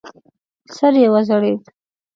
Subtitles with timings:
[0.75, 1.61] سر یې وځړېد.